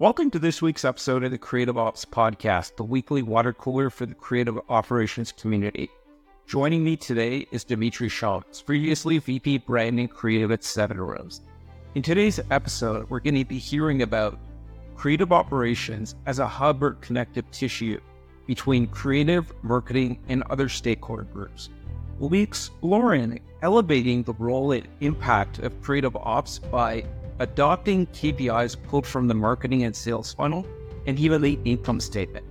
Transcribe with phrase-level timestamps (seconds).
[0.00, 4.06] Welcome to this week's episode of the Creative Ops Podcast, the weekly water cooler for
[4.06, 5.88] the creative operations community.
[6.48, 11.30] Joining me today is Dmitry Shamis, previously VP Branding Creative at Seven.
[11.94, 14.36] In today's episode, we're going to be hearing about
[14.96, 18.00] creative operations as a hub or connective tissue
[18.48, 21.70] between creative, marketing, and other stakeholder groups.
[22.18, 27.04] We'll be exploring elevating the role and impact of creative ops by
[27.38, 30.66] adopting KPIs pulled from the marketing and sales funnel,
[31.06, 32.46] and even the income statement.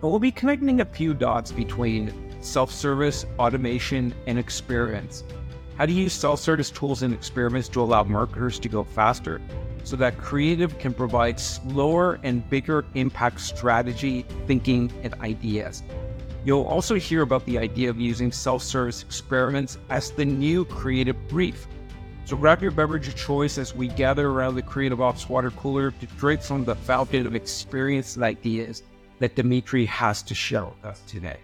[0.00, 5.24] But we'll be connecting a few dots between self service, automation, and experiments.
[5.76, 9.40] How to use self service tools and experiments to allow marketers to go faster
[9.82, 15.82] so that creative can provide slower and bigger impact strategy, thinking, and ideas.
[16.44, 21.16] You'll also hear about the idea of using self service experiments as the new creative
[21.28, 21.66] brief
[22.26, 25.90] so grab your beverage of choice as we gather around the Creative Ops water cooler
[25.90, 28.82] to drink from the fountain of experience and ideas
[29.18, 31.36] that Dmitry has to share with us today.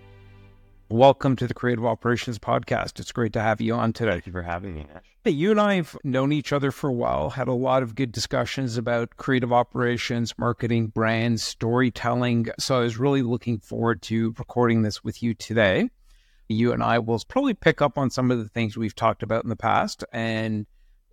[0.89, 2.98] Welcome to the Creative Operations Podcast.
[2.98, 4.12] It's great to have you on today.
[4.12, 5.05] Thank you for having me, Nish.
[5.23, 7.95] Hey, you and I have known each other for a while, had a lot of
[7.95, 12.48] good discussions about creative operations, marketing, brands, storytelling.
[12.58, 15.91] So I was really looking forward to recording this with you today
[16.51, 19.45] you and I will probably pick up on some of the things we've talked about
[19.45, 20.67] in the past and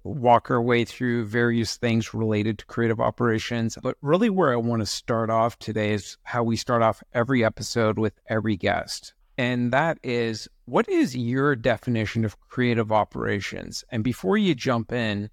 [0.04, 3.78] walk our way through various things related to creative operations.
[3.82, 7.44] But really, where I want to start off today is how we start off every
[7.46, 9.14] episode with every guest.
[9.38, 13.84] And that is what is your definition of creative operations?
[13.92, 15.30] And before you jump in,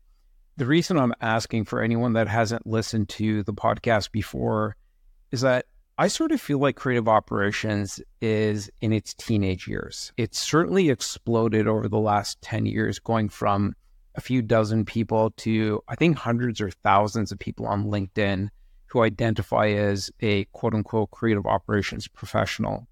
[0.57, 4.77] the reason I'm asking for anyone that hasn't listened to the podcast before
[5.33, 10.13] is that I sort of feel like creative operations is in its teenage years.
[10.17, 13.77] It's certainly exploded over the last 10 years, going from
[14.17, 18.49] a few dozen people to I think hundreds or thousands of people on LinkedIn
[18.87, 22.89] who identify as a quote unquote creative operations professional.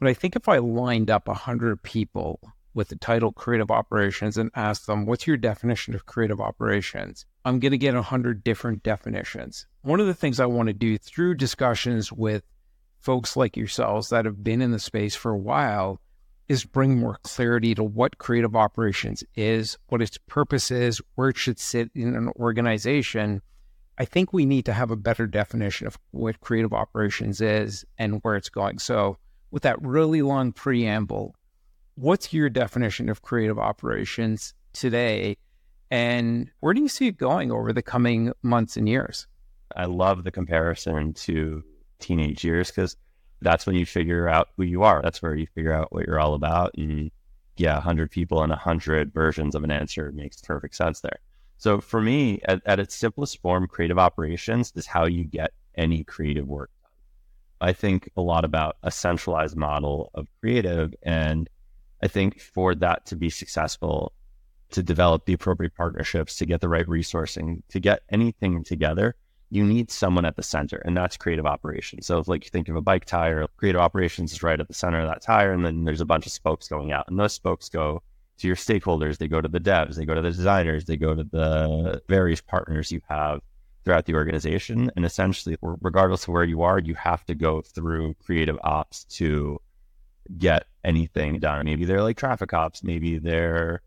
[0.00, 2.40] But I think if I lined up 100 people
[2.74, 7.24] with the title creative operations and asked them, what's your definition of creative operations?
[7.44, 9.66] I'm going to get 100 different definitions.
[9.82, 12.44] One of the things I want to do through discussions with
[13.00, 16.00] folks like yourselves that have been in the space for a while
[16.48, 21.36] is bring more clarity to what creative operations is, what its purpose is, where it
[21.36, 23.42] should sit in an organization.
[23.98, 28.20] I think we need to have a better definition of what creative operations is and
[28.22, 28.78] where it's going.
[28.78, 29.18] So,
[29.50, 31.34] with that really long preamble,
[31.94, 35.36] what's your definition of creative operations today?
[35.92, 39.26] And where do you see it going over the coming months and years?
[39.76, 41.62] I love the comparison to
[41.98, 42.96] teenage years because
[43.42, 45.02] that's when you figure out who you are.
[45.02, 46.70] That's where you figure out what you're all about.
[46.78, 47.10] And
[47.58, 51.18] yeah, 100 people and 100 versions of an answer makes perfect sense there.
[51.58, 56.04] So for me, at, at its simplest form, creative operations is how you get any
[56.04, 57.68] creative work done.
[57.68, 61.50] I think a lot about a centralized model of creative and
[62.02, 64.14] I think for that to be successful,
[64.72, 69.14] to develop the appropriate partnerships, to get the right resourcing, to get anything together,
[69.50, 72.06] you need someone at the center, and that's creative operations.
[72.06, 74.74] So, if like you think of a bike tire, creative operations is right at the
[74.74, 77.34] center of that tire, and then there's a bunch of spokes going out, and those
[77.34, 78.02] spokes go
[78.38, 79.18] to your stakeholders.
[79.18, 82.40] They go to the devs, they go to the designers, they go to the various
[82.40, 83.40] partners you have
[83.84, 84.90] throughout the organization.
[84.96, 89.60] And essentially, regardless of where you are, you have to go through creative ops to
[90.38, 91.64] get anything done.
[91.64, 93.82] Maybe they're like traffic cops, maybe they're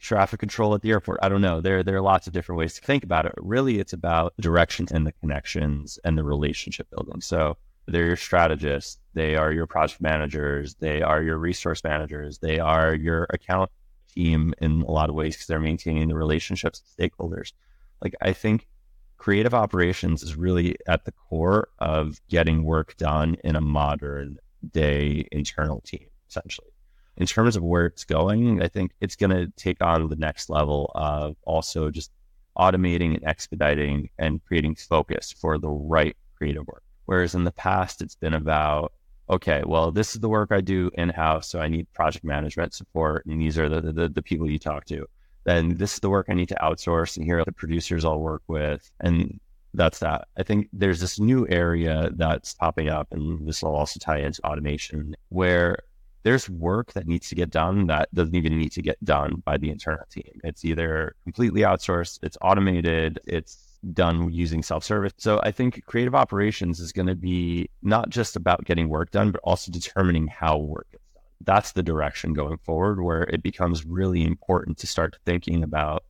[0.00, 1.20] traffic control at the airport.
[1.22, 1.60] I don't know.
[1.60, 3.32] There there are lots of different ways to think about it.
[3.36, 7.20] Really, it's about directions and the connections and the relationship building.
[7.20, 12.58] So they're your strategists, they are your project managers, they are your resource managers, they
[12.58, 13.70] are your account
[14.12, 17.52] team in a lot of ways because they're maintaining the relationships with stakeholders.
[18.02, 18.66] Like I think
[19.18, 24.38] creative operations is really at the core of getting work done in a modern
[24.72, 26.70] day internal team, essentially.
[27.16, 30.50] In terms of where it's going, I think it's going to take on the next
[30.50, 32.10] level of also just
[32.58, 36.82] automating and expediting and creating focus for the right creative work.
[37.06, 38.92] Whereas in the past, it's been about,
[39.30, 41.48] okay, well, this is the work I do in house.
[41.48, 43.24] So I need project management support.
[43.26, 45.06] And these are the, the, the people you talk to.
[45.44, 47.16] Then this is the work I need to outsource.
[47.16, 48.90] And here are the producers I'll work with.
[49.00, 49.38] And
[49.74, 50.28] that's that.
[50.36, 54.44] I think there's this new area that's popping up, and this will also tie into
[54.44, 55.78] automation, where
[56.26, 59.56] there's work that needs to get done that doesn't even need to get done by
[59.56, 60.40] the internal team.
[60.42, 65.12] It's either completely outsourced, it's automated, it's done using self service.
[65.18, 69.30] So I think creative operations is going to be not just about getting work done,
[69.30, 71.22] but also determining how work gets done.
[71.42, 76.02] That's the direction going forward, where it becomes really important to start thinking about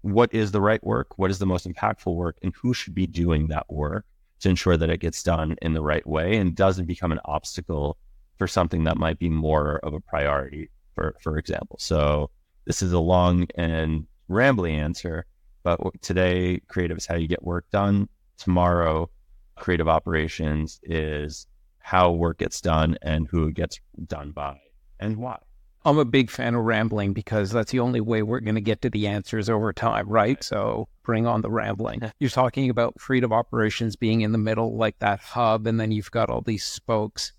[0.00, 3.06] what is the right work, what is the most impactful work, and who should be
[3.06, 4.06] doing that work
[4.40, 7.98] to ensure that it gets done in the right way and doesn't become an obstacle
[8.42, 11.76] for something that might be more of a priority, for, for example.
[11.78, 12.28] So
[12.64, 15.26] this is a long and rambly answer,
[15.62, 18.08] but today, creative is how you get work done.
[18.38, 19.10] Tomorrow,
[19.54, 21.46] creative operations is
[21.78, 23.78] how work gets done and who it gets
[24.08, 24.58] done by
[24.98, 25.38] and why.
[25.84, 28.82] I'm a big fan of rambling because that's the only way we're going to get
[28.82, 30.42] to the answers over time, right?
[30.42, 32.02] So bring on the rambling.
[32.18, 36.10] You're talking about creative operations being in the middle, like that hub, and then you've
[36.10, 37.32] got all these spokes.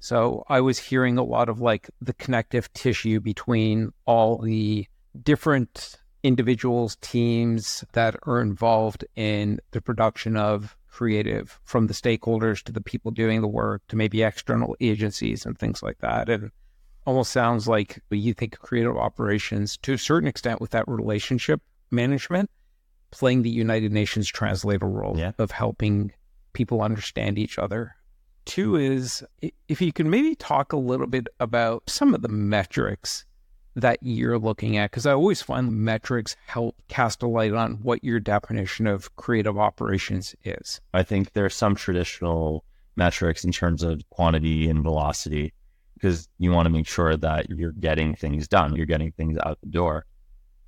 [0.00, 4.86] So I was hearing a lot of like the connective tissue between all the
[5.22, 12.72] different individuals, teams that are involved in the production of creative from the stakeholders to
[12.72, 16.28] the people doing the work to maybe external agencies and things like that.
[16.28, 16.50] And
[17.06, 21.62] almost sounds like you think of creative operations to a certain extent with that relationship
[21.90, 22.50] management
[23.10, 25.32] playing the United Nations translator role yeah.
[25.38, 26.12] of helping
[26.52, 27.96] people understand each other.
[28.44, 29.22] Two is
[29.68, 33.24] if you can maybe talk a little bit about some of the metrics
[33.76, 38.02] that you're looking at, because I always find metrics help cast a light on what
[38.02, 40.80] your definition of creative operations is.
[40.92, 42.64] I think there are some traditional
[42.96, 45.52] metrics in terms of quantity and velocity
[45.94, 49.58] because you want to make sure that you're getting things done, you're getting things out
[49.60, 50.06] the door.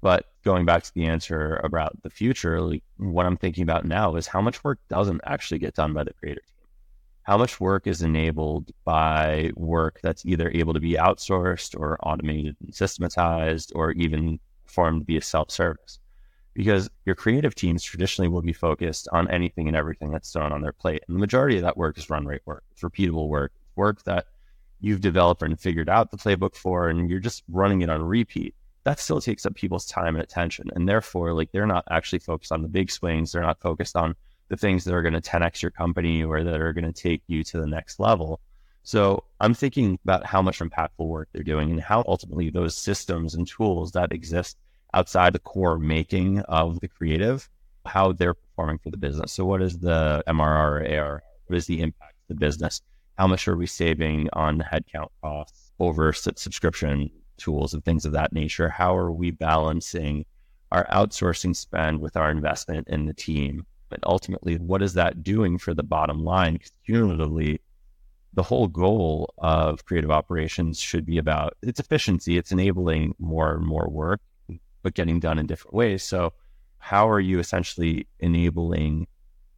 [0.00, 4.16] But going back to the answer about the future, like what I'm thinking about now
[4.16, 6.42] is how much work doesn't actually get done by the creator.
[7.24, 12.56] How much work is enabled by work that's either able to be outsourced or automated
[12.60, 16.00] and systematized or even performed via self service?
[16.54, 20.62] Because your creative teams traditionally will be focused on anything and everything that's thrown on
[20.62, 21.02] their plate.
[21.06, 24.26] And the majority of that work is run rate work, it's repeatable work, work that
[24.80, 28.54] you've developed and figured out the playbook for, and you're just running it on repeat,
[28.84, 30.68] that still takes up people's time and attention.
[30.74, 33.32] And therefore, like they're not actually focused on the big swings.
[33.32, 34.16] They're not focused on
[34.52, 37.22] the things that are going to 10x your company or that are going to take
[37.26, 38.38] you to the next level.
[38.82, 43.34] So I'm thinking about how much impactful work they're doing and how ultimately those systems
[43.34, 44.58] and tools that exist
[44.92, 47.48] outside the core making of the creative,
[47.86, 49.32] how they're performing for the business.
[49.32, 51.22] So what is the MRR or AR?
[51.46, 52.82] What is the impact of the business?
[53.18, 58.32] how much are we saving on headcount costs over subscription tools and things of that
[58.32, 58.68] nature?
[58.68, 60.24] How are we balancing
[60.70, 63.66] our outsourcing spend with our investment in the team?
[63.92, 66.58] But ultimately, what is that doing for the bottom line?
[66.86, 67.60] Cumulatively,
[68.32, 72.38] the whole goal of creative operations should be about its efficiency.
[72.38, 74.22] It's enabling more and more work,
[74.82, 76.02] but getting done in different ways.
[76.02, 76.32] So,
[76.78, 79.08] how are you essentially enabling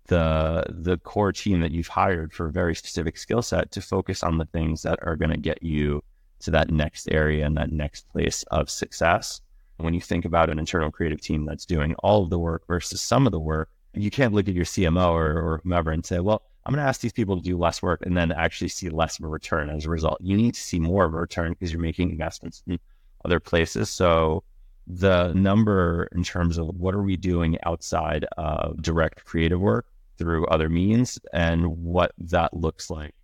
[0.09, 4.25] the the core team that you've hired for a very specific skill set to focus
[4.25, 6.03] on the things that are going to get you
[6.41, 9.41] to that next area and that next place of success.
[9.77, 13.01] When you think about an internal creative team that's doing all of the work versus
[13.01, 16.21] some of the work, you can't look at your CMO or, or whomever and say,
[16.21, 18.89] well, I'm going to ask these people to do less work and then actually see
[18.89, 20.19] less of a return as a result.
[20.21, 22.79] You need to see more of a return because you're making investments in
[23.25, 23.91] other places.
[23.91, 24.43] So
[24.87, 29.87] the number in terms of what are we doing outside of direct creative work
[30.19, 33.15] through other means and what that looks like.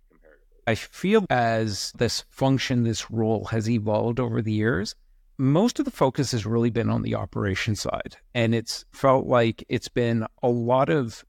[0.67, 4.95] I feel as this function, this role has evolved over the years,
[5.41, 8.15] most of the focus has really been on the operation side.
[8.35, 11.25] And it's felt like it's been a lot of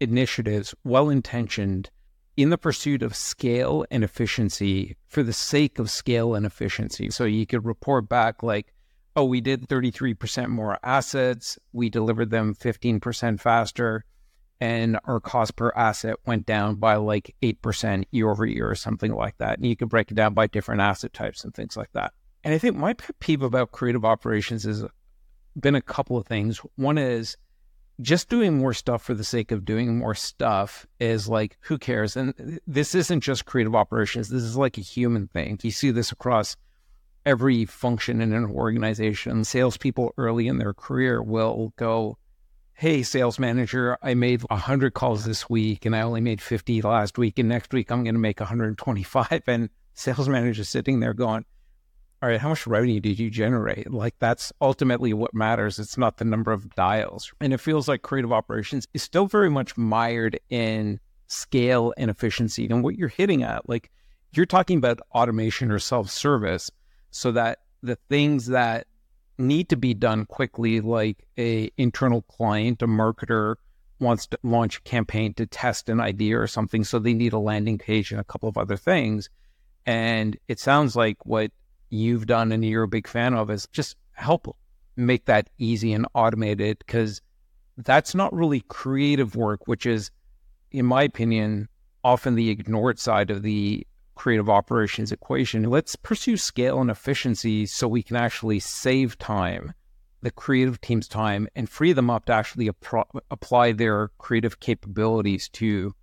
[0.00, 1.90] initiatives, well intentioned,
[2.38, 7.10] in the pursuit of scale and efficiency for the sake of scale and efficiency.
[7.10, 8.72] So you could report back like,
[9.14, 14.06] oh, we did 33% more assets, we delivered them 15% faster
[14.62, 19.12] and our cost per asset went down by like 8% year over year or something
[19.12, 19.58] like that.
[19.58, 22.12] And you could break it down by different asset types and things like that.
[22.44, 24.84] And I think my pet peeve about creative operations has
[25.58, 26.58] been a couple of things.
[26.76, 27.36] One is
[28.00, 32.16] just doing more stuff for the sake of doing more stuff is like, who cares?
[32.16, 34.28] And this isn't just creative operations.
[34.30, 35.58] This is like a human thing.
[35.62, 36.56] You see this across
[37.26, 39.44] every function in an organization.
[39.44, 42.16] Salespeople early in their career will go,
[42.72, 47.18] hey, sales manager, I made 100 calls this week and I only made 50 last
[47.18, 47.38] week.
[47.38, 49.42] And next week, I'm going to make 125.
[49.46, 51.44] And sales manager sitting there going,
[52.22, 53.90] all right, how much revenue did you generate?
[53.90, 55.78] Like, that's ultimately what matters.
[55.78, 57.32] It's not the number of dials.
[57.40, 62.66] And it feels like creative operations is still very much mired in scale and efficiency.
[62.68, 63.90] And what you're hitting at, like,
[64.32, 66.70] you're talking about automation or self service
[67.10, 68.86] so that the things that
[69.38, 73.54] need to be done quickly, like a internal client, a marketer
[73.98, 76.84] wants to launch a campaign to test an idea or something.
[76.84, 79.30] So they need a landing page and a couple of other things.
[79.86, 81.50] And it sounds like what
[81.90, 84.56] you've done and you're a big fan of is just help
[84.96, 87.20] make that easy and automated because
[87.78, 90.10] that's not really creative work, which is,
[90.70, 91.68] in my opinion,
[92.04, 95.62] often the ignored side of the creative operations equation.
[95.64, 99.72] Let's pursue scale and efficiency so we can actually save time,
[100.20, 105.48] the creative team's time, and free them up to actually ap- apply their creative capabilities
[105.50, 105.94] to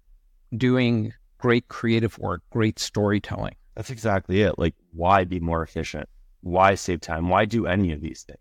[0.56, 3.56] doing great creative work, great storytelling.
[3.78, 4.58] That's exactly it.
[4.58, 6.10] Like, why be more efficient?
[6.42, 7.30] Why save time?
[7.30, 8.40] Why do any of these things?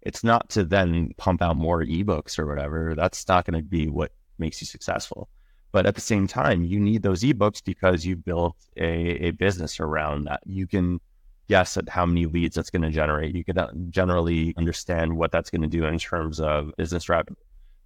[0.00, 2.94] It's not to then pump out more ebooks or whatever.
[2.94, 5.28] That's not going to be what makes you successful.
[5.72, 9.78] But at the same time, you need those ebooks because you built a, a business
[9.78, 10.40] around that.
[10.46, 11.00] You can
[11.50, 13.34] guess at how many leads that's going to generate.
[13.34, 17.36] You can uh, generally understand what that's going to do in terms of business revenue.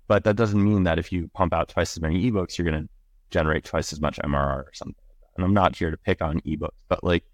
[0.06, 2.84] But that doesn't mean that if you pump out twice as many ebooks, you're going
[2.84, 2.88] to
[3.30, 5.01] generate twice as much MRR or something.
[5.36, 7.24] And I'm not here to pick on ebooks, but like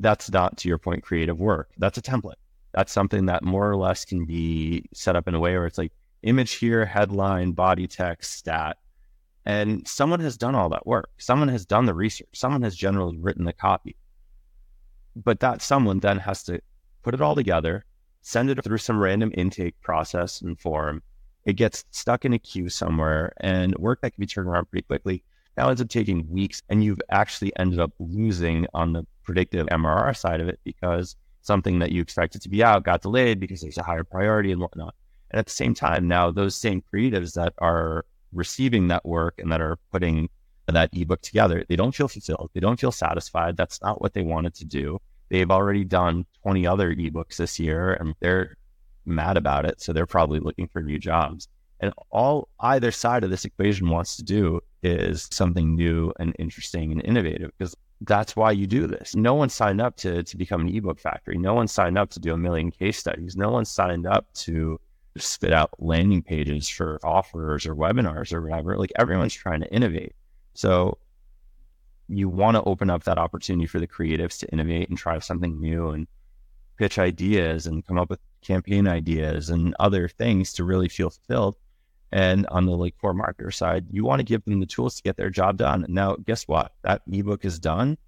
[0.00, 1.70] that's not to your point creative work.
[1.78, 2.34] That's a template.
[2.72, 5.78] That's something that more or less can be set up in a way where it's
[5.78, 5.92] like
[6.22, 8.76] image here, headline, body text, stat.
[9.44, 11.10] And someone has done all that work.
[11.18, 12.28] Someone has done the research.
[12.34, 13.96] Someone has generally written the copy.
[15.16, 16.60] But that someone then has to
[17.02, 17.84] put it all together,
[18.20, 21.02] send it through some random intake process and form.
[21.46, 24.86] It gets stuck in a queue somewhere and work that can be turned around pretty
[24.86, 25.24] quickly
[25.58, 30.16] now ends up taking weeks and you've actually ended up losing on the predictive MRR
[30.16, 33.76] side of it because something that you expected to be out got delayed because there's
[33.76, 34.94] a higher priority and whatnot.
[35.32, 39.50] And at the same time, now those same creatives that are receiving that work and
[39.50, 40.28] that are putting
[40.68, 42.50] that ebook together, they don't feel fulfilled.
[42.54, 43.56] They don't feel satisfied.
[43.56, 45.00] That's not what they wanted to do.
[45.28, 48.56] They've already done 20 other ebooks this year and they're
[49.04, 49.80] mad about it.
[49.80, 51.48] So they're probably looking for new jobs.
[51.80, 56.92] And all either side of this equation wants to do is something new and interesting
[56.92, 59.16] and innovative because that's why you do this.
[59.16, 61.36] No one signed up to, to become an ebook factory.
[61.36, 63.36] No one signed up to do a million case studies.
[63.36, 64.80] No one signed up to
[65.16, 68.78] spit out landing pages for offers or webinars or whatever.
[68.78, 70.14] Like everyone's trying to innovate.
[70.54, 70.98] So
[72.08, 75.60] you want to open up that opportunity for the creatives to innovate and try something
[75.60, 76.06] new and
[76.76, 81.56] pitch ideas and come up with campaign ideas and other things to really feel fulfilled.
[82.10, 85.02] And on the like core marketer side, you want to give them the tools to
[85.02, 85.84] get their job done.
[85.88, 86.72] Now, guess what?
[86.82, 87.98] That ebook is done.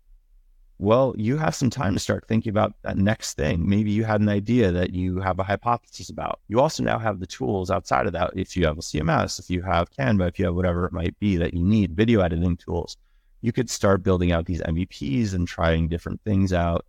[0.78, 3.68] Well, you have some time to start thinking about that next thing.
[3.68, 6.40] Maybe you had an idea that you have a hypothesis about.
[6.48, 8.30] You also now have the tools outside of that.
[8.34, 11.18] If you have a CMS, if you have Canva, if you have whatever it might
[11.18, 12.96] be that you need, video editing tools,
[13.42, 16.86] you could start building out these MVPs and trying different things out.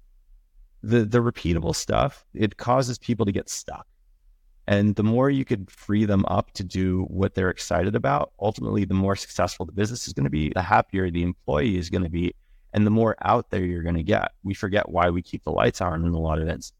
[0.83, 3.85] The the repeatable stuff, it causes people to get stuck
[4.71, 8.85] and the more you could free them up to do what they're excited about, ultimately,
[8.85, 12.05] the more successful the business is going to be, the happier the employee is going
[12.05, 12.33] to be,
[12.71, 14.31] and the more out there you're going to get.
[14.43, 16.71] We forget why we keep the lights on in a lot of instances.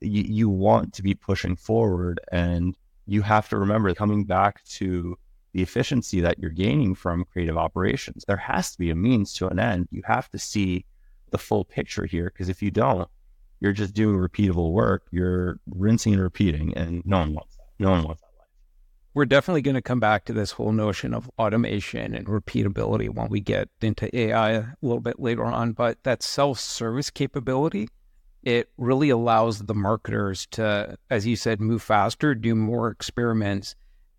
[0.00, 5.18] You, you want to be pushing forward, and you have to remember coming back to
[5.54, 8.24] the efficiency that you're gaining from creative operations.
[8.28, 9.88] There has to be a means to an end.
[9.90, 10.84] You have to see
[11.32, 13.08] the full picture here, because if you don't,
[13.64, 15.04] you're just doing repeatable work.
[15.10, 17.64] You're rinsing and repeating, and no one wants that.
[17.78, 18.48] No one wants that life.
[19.14, 23.30] We're definitely going to come back to this whole notion of automation and repeatability when
[23.30, 25.72] we get into AI a little bit later on.
[25.72, 27.88] But that self service capability,
[28.42, 33.74] it really allows the marketers to, as you said, move faster, do more experiments,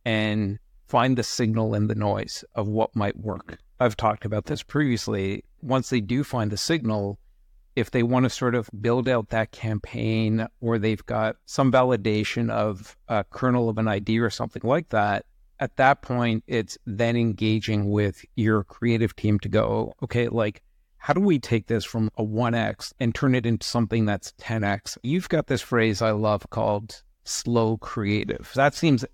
[0.05, 3.59] and find the signal in the noise of what might work.
[3.79, 5.43] I've talked about this previously.
[5.61, 7.19] Once they do find the signal,
[7.75, 12.49] if they want to sort of build out that campaign or they've got some validation
[12.49, 15.25] of a kernel of an idea or something like that,
[15.59, 20.61] at that point, it's then engaging with your creative team to go, okay, like,
[20.97, 24.97] how do we take this from a 1x and turn it into something that's 10x?
[25.03, 28.51] You've got this phrase I love called slow creative.
[28.55, 29.05] That seems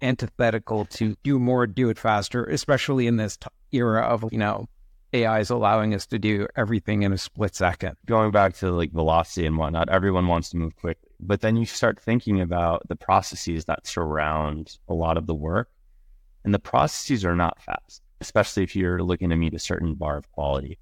[0.00, 4.68] antithetical to do more, do it faster, especially in this t- era of, you know,
[5.14, 7.96] AI is allowing us to do everything in a split second.
[8.04, 11.10] Going back to like velocity and whatnot, everyone wants to move quickly.
[11.20, 15.70] But then you start thinking about the processes that surround a lot of the work.
[16.44, 20.16] And the processes are not fast, especially if you're looking to meet a certain bar
[20.16, 20.78] of quality.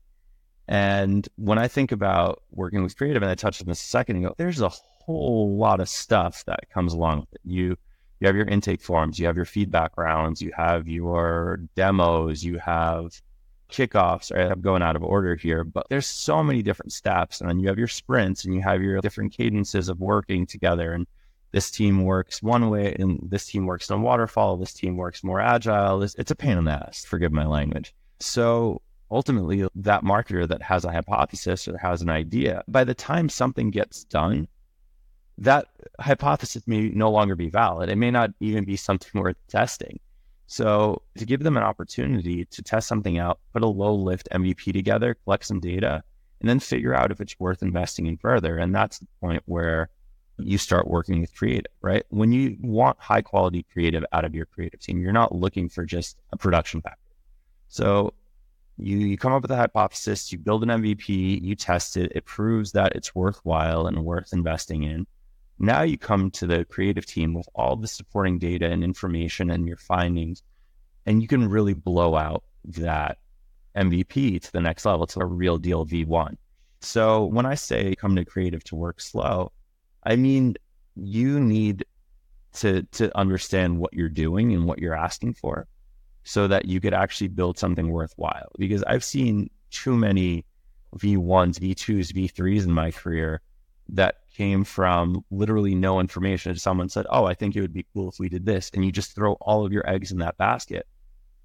[0.67, 4.17] And when I think about working with creative, and I touched on this a second
[4.17, 7.41] ago, there's a whole lot of stuff that comes along with it.
[7.45, 7.77] You
[8.21, 12.57] you have your intake forms, you have your feedback rounds, you have your demos, you
[12.59, 13.21] have
[13.73, 14.33] kickoffs.
[14.33, 14.51] Right?
[14.51, 17.41] I'm going out of order here, but there's so many different steps.
[17.41, 20.93] And then you have your sprints and you have your different cadences of working together.
[20.93, 21.07] And
[21.53, 24.57] this team works one way and this team works on waterfall.
[24.57, 26.03] This team works more agile.
[26.03, 27.95] It's, it's a pain in the ass, forgive my language.
[28.21, 33.29] So ultimately, that marketer that has a hypothesis or has an idea, by the time
[33.29, 34.49] something gets done,
[35.39, 35.67] that
[36.01, 37.89] hypothesis may no longer be valid.
[37.89, 40.01] It may not even be something worth testing.
[40.47, 44.73] So to give them an opportunity to test something out, put a low lift MVP
[44.73, 46.03] together, collect some data,
[46.41, 48.59] and then figure out if it's worth investing in further.
[48.59, 49.89] And that's the point where
[50.39, 52.05] you start working with creative, right?
[52.09, 55.85] When you want high quality creative out of your creative team, you're not looking for
[55.85, 56.99] just a production factor.
[57.69, 58.13] So
[58.77, 62.25] you, you come up with a hypothesis, you build an MVP, you test it, it
[62.25, 65.07] proves that it's worthwhile and worth investing in.
[65.65, 69.65] Now you come to the creative team with all the supporting data and information and
[69.69, 70.43] your findings,
[71.07, 73.19] and you can really blow out that
[73.77, 76.37] MVP to the next level, to a real deal V1.
[76.81, 79.53] So when I say come to creative to work slow,
[80.03, 80.57] I mean
[80.97, 81.85] you need
[82.55, 85.69] to to understand what you're doing and what you're asking for
[86.25, 88.51] so that you could actually build something worthwhile.
[88.59, 90.45] Because I've seen too many
[90.97, 93.41] V1s, V2s, V3s in my career
[93.93, 96.57] that came from literally no information.
[96.57, 98.71] Someone said, Oh, I think it would be cool if we did this.
[98.75, 100.87] And you just throw all of your eggs in that basket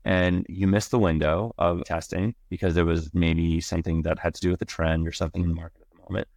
[0.06, 4.42] and you miss the window of testing because it was maybe something that had to
[4.42, 6.28] do with the trend or something in the market at the moment.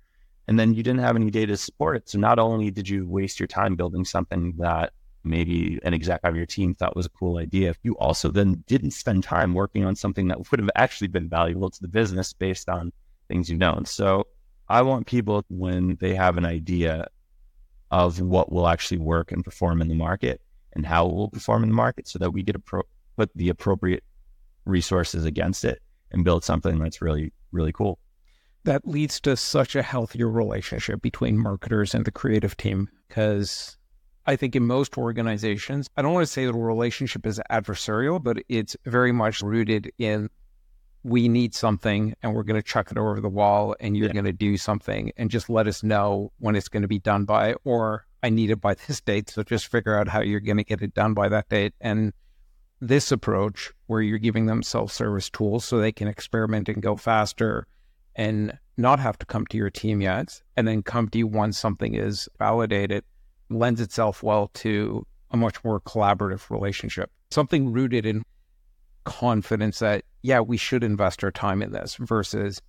[0.48, 2.08] And then you didn't have any data to support it.
[2.08, 6.34] So not only did you waste your time building something that maybe an exec on
[6.34, 9.94] your team thought was a cool idea, you also then didn't spend time working on
[9.94, 12.92] something that would have actually been valuable to the business based on
[13.28, 13.84] things you've known.
[13.84, 14.26] So
[14.70, 17.08] I want people when they have an idea
[17.90, 20.40] of what will actually work and perform in the market
[20.74, 22.84] and how it will perform in the market so that we get pro-
[23.16, 24.04] put the appropriate
[24.64, 27.98] resources against it and build something that's really, really cool.
[28.62, 33.76] That leads to such a healthier relationship between marketers and the creative team because
[34.26, 38.38] I think in most organizations, I don't want to say the relationship is adversarial, but
[38.48, 40.30] it's very much rooted in
[41.02, 44.12] we need something and we're going to chuck it over the wall and you're yeah.
[44.12, 47.24] going to do something and just let us know when it's going to be done
[47.24, 49.30] by, or I need it by this date.
[49.30, 51.74] So just figure out how you're going to get it done by that date.
[51.80, 52.12] And
[52.80, 57.66] this approach where you're giving them self-service tools so they can experiment and go faster
[58.16, 61.58] and not have to come to your team yet and then come to you once
[61.58, 63.04] something is validated
[63.50, 68.22] lends itself well to a much more collaborative relationship something rooted in
[69.04, 72.60] confidence that yeah we should invest our time in this versus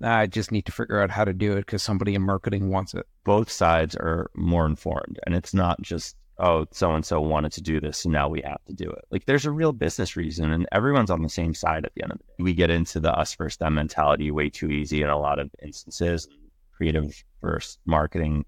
[0.00, 2.70] nah, i just need to figure out how to do it because somebody in marketing
[2.70, 7.20] wants it both sides are more informed and it's not just oh, so and so
[7.20, 9.04] wanted to do this, so now we have to do it.
[9.10, 12.12] Like there's a real business reason, and everyone's on the same side at the end
[12.12, 12.42] of the day.
[12.42, 15.50] We get into the us versus them mentality way too easy in a lot of
[15.62, 16.28] instances.
[16.72, 18.44] Creative versus marketing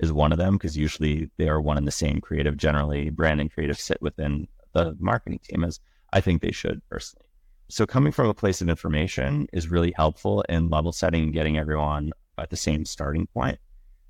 [0.00, 2.56] is one of them because usually they are one and the same creative.
[2.56, 5.80] Generally, brand and creative sit within the marketing team, as
[6.12, 7.26] I think they should personally.
[7.68, 11.58] So coming from a place of information is really helpful in level setting and getting
[11.58, 13.58] everyone at the same starting point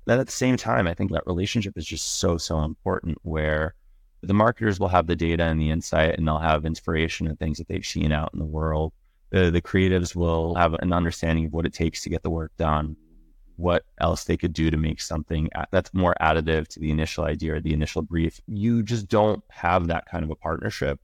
[0.07, 3.75] then at the same time, I think that relationship is just so, so important where
[4.21, 7.57] the marketers will have the data and the insight and they'll have inspiration and things
[7.57, 8.93] that they've seen out in the world.
[9.31, 12.53] The, the creatives will have an understanding of what it takes to get the work
[12.57, 12.95] done,
[13.57, 17.55] what else they could do to make something that's more additive to the initial idea
[17.55, 18.39] or the initial brief.
[18.47, 21.01] You just don't have that kind of a partnership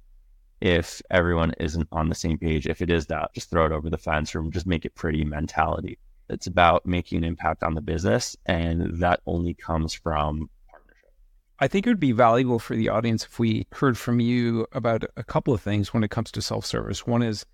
[0.63, 2.67] if everyone isn't on the same page.
[2.67, 5.25] If it is that, just throw it over the fence or just make it pretty
[5.25, 5.99] mentality.
[6.29, 11.11] It's about making an impact on the business, and that only comes from partnership.
[11.59, 15.03] I think it would be valuable for the audience if we heard from you about
[15.17, 17.05] a couple of things when it comes to self service.
[17.05, 17.45] One is,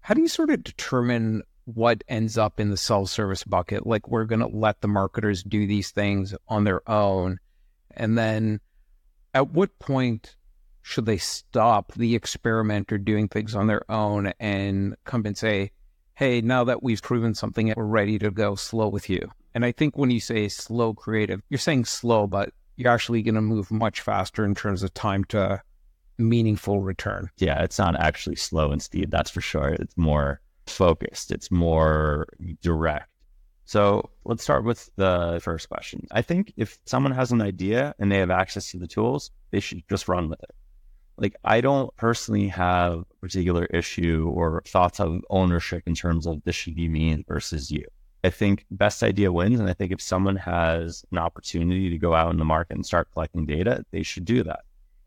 [0.00, 3.86] how do you sort of determine what ends up in the self service bucket?
[3.86, 7.38] Like, we're going to let the marketers do these things on their own.
[7.92, 8.58] And then
[9.34, 10.34] at what point
[10.82, 15.70] should they stop the experiment or doing things on their own and come and say,
[16.14, 19.30] hey, now that we've proven something, we're ready to go slow with you.
[19.54, 23.34] And I think when you say slow creative, you're saying slow, but you're actually going
[23.34, 25.62] to move much faster in terms of time to
[26.18, 27.30] meaningful return.
[27.38, 29.68] Yeah, it's not actually slow and speed, that's for sure.
[29.68, 32.26] It's more focused, it's more
[32.62, 33.08] direct.
[33.64, 36.06] So let's start with the first question.
[36.10, 39.60] I think if someone has an idea and they have access to the tools, they
[39.60, 40.50] should just run with it
[41.20, 46.42] like I don't personally have a particular issue or thoughts of ownership in terms of
[46.44, 47.84] this should be me versus you.
[48.24, 49.60] I think best idea wins.
[49.60, 52.84] And I think if someone has an opportunity to go out in the market and
[52.84, 54.60] start collecting data, they should do that.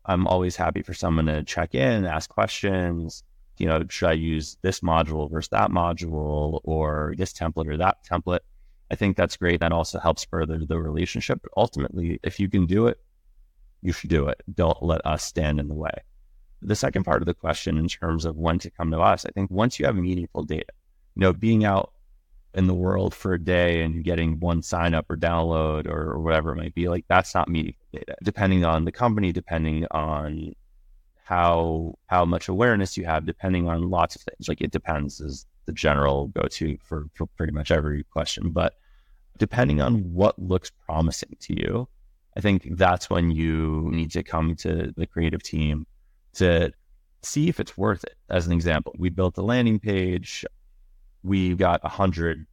[0.06, 3.22] I'm always happy for someone to check in, ask questions.
[3.58, 7.98] You know, should I use this module versus that module or this template or that
[8.04, 8.40] template?
[8.90, 9.60] I think that's great.
[9.60, 11.40] That also helps further the relationship.
[11.42, 12.98] But ultimately, if you can do it,
[13.84, 14.42] you should do it.
[14.52, 15.92] Don't let us stand in the way.
[16.62, 19.30] The second part of the question, in terms of when to come to us, I
[19.30, 20.72] think once you have meaningful data,
[21.14, 21.92] you know, being out
[22.54, 26.20] in the world for a day and getting one sign up or download or, or
[26.20, 26.88] whatever it might be.
[26.88, 28.16] Like that's not meaningful data.
[28.22, 30.54] Depending on the company, depending on
[31.24, 34.48] how how much awareness you have, depending on lots of things.
[34.48, 38.50] Like it depends is the general go to for, for pretty much every question.
[38.50, 38.74] But
[39.38, 41.88] depending on what looks promising to you,
[42.36, 45.86] I think that's when you need to come to the creative team
[46.34, 46.72] to
[47.22, 48.16] see if it's worth it.
[48.28, 50.44] As an example, we built a landing page,
[51.22, 52.46] we got a 100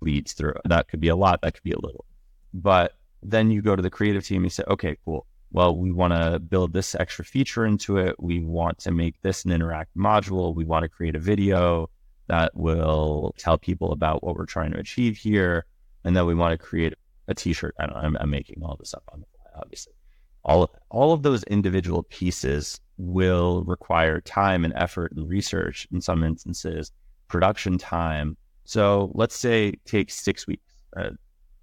[0.00, 0.54] leads through.
[0.64, 2.04] That could be a lot, that could be a little.
[2.52, 5.26] But then you go to the creative team and you say, okay, cool.
[5.50, 8.16] Well, we want to build this extra feature into it.
[8.18, 10.54] We want to make this an interactive module.
[10.54, 11.88] We want to create a video
[12.26, 15.64] that will tell people about what we're trying to achieve here.
[16.04, 16.94] And then we want to create
[17.28, 17.74] a t-shirt.
[17.78, 19.92] I know, I'm, making all this up on the fly, obviously.
[20.44, 26.00] All of, all of those individual pieces will require time and effort and research in
[26.00, 26.90] some instances,
[27.28, 28.36] production time.
[28.64, 31.10] So let's say it takes six weeks uh,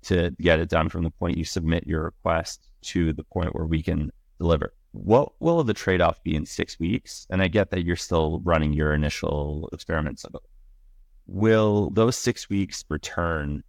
[0.04, 3.66] to get it done from the point you submit your request to the point where
[3.66, 4.74] we can deliver.
[4.92, 7.28] What will the trade off be in six weeks?
[7.30, 10.26] And I get that you're still running your initial experiments.
[11.28, 13.64] Will those six weeks return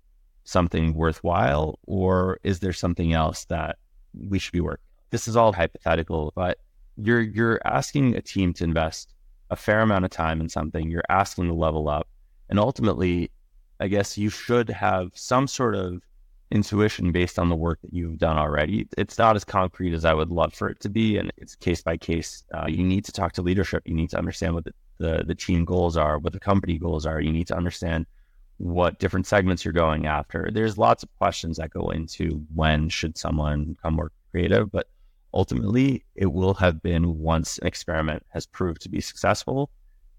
[0.46, 3.76] something worthwhile, or is there something else that
[4.28, 4.84] we should be working?
[5.10, 6.58] This is all hypothetical, but
[6.96, 9.12] you're you're asking a team to invest
[9.50, 10.88] a fair amount of time in something.
[10.88, 12.08] You're asking to level up,
[12.48, 13.30] and ultimately,
[13.80, 16.00] I guess you should have some sort of
[16.52, 18.86] intuition based on the work that you've done already.
[18.96, 21.82] It's not as concrete as I would love for it to be, and it's case
[21.82, 22.44] by case.
[22.54, 23.82] Uh, you need to talk to leadership.
[23.84, 27.04] You need to understand what the, the, the team goals are, what the company goals
[27.04, 27.20] are.
[27.20, 28.06] You need to understand
[28.58, 30.48] what different segments you're going after.
[30.52, 34.88] There's lots of questions that go into when should someone come work creative, but
[35.34, 39.70] ultimately it will have been once an experiment has proved to be successful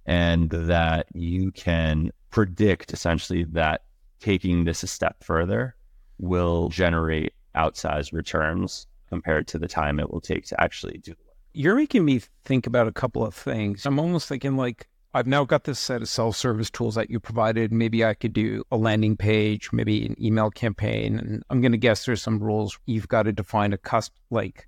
[0.06, 3.82] and that you can predict essentially that
[4.20, 5.76] taking this a step further
[6.20, 11.24] will generate outsized returns compared to the time it will take to actually do the
[11.26, 11.36] work.
[11.54, 13.86] You're making me think about a couple of things.
[13.86, 17.20] I'm almost thinking like I've now got this set of self service tools that you
[17.20, 17.72] provided.
[17.72, 21.18] Maybe I could do a landing page, maybe an email campaign.
[21.18, 22.78] And I'm going to guess there's some rules.
[22.86, 24.68] You've got to define a custom, like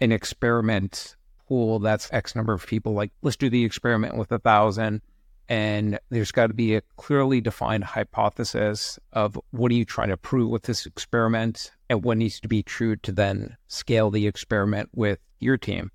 [0.00, 1.14] an experiment
[1.46, 2.94] pool that's X number of people.
[2.94, 5.02] Like, let's do the experiment with a thousand.
[5.48, 10.16] And there's got to be a clearly defined hypothesis of what are you trying to
[10.16, 14.88] prove with this experiment and what needs to be true to then scale the experiment
[14.92, 15.92] with your team.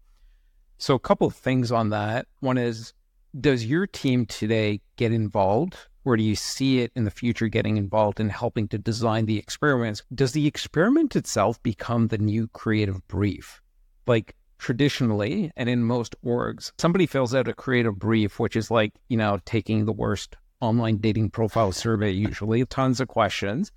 [0.78, 2.28] So, a couple of things on that.
[2.40, 2.94] One is,
[3.40, 7.78] does your team today get involved or do you see it in the future getting
[7.78, 10.02] involved in helping to design the experiments?
[10.14, 13.62] Does the experiment itself become the new creative brief?
[14.08, 18.94] Like traditionally, and in most orgs, somebody fills out a creative brief, which is like,
[19.10, 23.72] you know, taking the worst online dating profile survey, usually tons of questions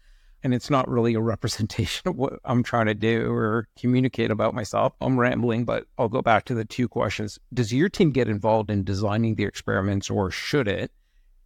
[0.45, 4.55] and it's not really a representation of what I'm trying to do or communicate about
[4.55, 4.93] myself.
[5.01, 7.39] I'm rambling, but I'll go back to the two questions.
[7.53, 10.93] Does your team get involved in designing the experiments or should it?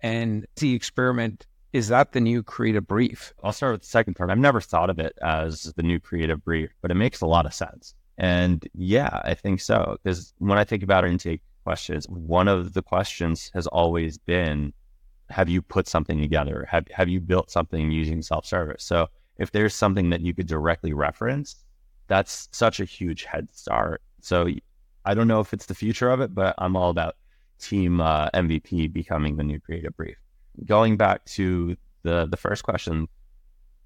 [0.01, 3.33] And the experiment, is that the new creative brief?
[3.43, 4.31] I'll start with the second part.
[4.31, 7.47] I've never thought of it as the new creative brief, but it makes a lot
[7.47, 7.95] of sense.
[8.17, 9.97] And yeah, I think so.
[10.03, 14.73] Because when I think about intake questions, one of the questions has always been
[15.31, 16.67] have you put something together?
[16.71, 18.85] Have have you built something using self service?
[18.85, 21.57] So if there's something that you could directly reference,
[22.07, 24.03] that's such a huge head start.
[24.21, 24.49] So
[25.05, 27.17] I don't know if it's the future of it, but I'm all about
[27.61, 30.17] team uh, MVP becoming the new creative brief.
[30.65, 33.09] Going back to the the first question,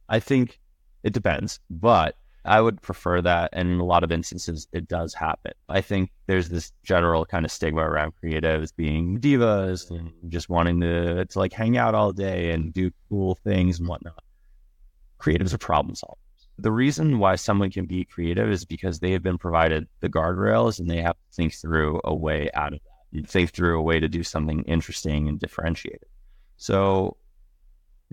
[0.09, 0.61] I think
[1.02, 3.50] it depends, but I would prefer that.
[3.52, 5.52] And in a lot of instances, it does happen.
[5.68, 10.81] I think there's this general kind of stigma around creatives being divas and just wanting
[10.81, 14.22] to, to like hang out all day and do cool things and whatnot.
[15.20, 16.16] Creatives are problem solvers.
[16.59, 20.81] The reason why someone can be creative is because they have been provided the guardrails
[20.81, 22.81] and they have to think through a way out of
[23.12, 23.28] that.
[23.28, 26.09] Think through a way to do something interesting and differentiated.
[26.57, 27.16] So